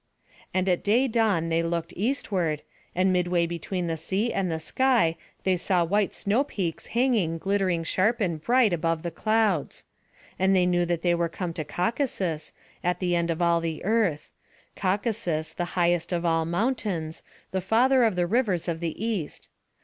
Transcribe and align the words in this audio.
And 0.51 0.67
at 0.67 0.83
day 0.83 1.07
dawn 1.07 1.49
they 1.49 1.61
looked 1.61 1.93
eastward, 1.95 2.63
and 2.95 3.13
midway 3.13 3.45
between 3.45 3.85
the 3.85 3.97
sea 3.97 4.33
and 4.33 4.51
the 4.51 4.59
sky 4.59 5.15
they 5.43 5.55
saw 5.55 5.85
white 5.85 6.15
snow 6.15 6.43
peaks 6.43 6.87
hanging 6.97 7.37
glittering 7.37 7.83
sharp 7.83 8.19
and 8.19 8.41
bright 8.41 8.73
above 8.73 9.03
the 9.03 9.11
clouds. 9.11 9.85
And 10.39 10.55
they 10.55 10.65
knew 10.65 10.87
that 10.87 11.03
they 11.03 11.13
were 11.13 11.29
come 11.29 11.53
to 11.53 11.63
Caucasus, 11.63 12.51
at 12.83 12.97
the 12.99 13.15
end 13.15 13.29
of 13.29 13.43
all 13.43 13.61
the 13.61 13.85
earth; 13.85 14.31
Caucasus 14.75 15.53
the 15.53 15.65
highest 15.77 16.11
of 16.11 16.25
all 16.25 16.45
mountains, 16.45 17.21
the 17.51 17.61
father 17.61 18.03
of 18.03 18.15
the 18.15 18.25
rivers 18.25 18.67
of 18.67 18.79
the 18.79 19.05
East. 19.05 19.49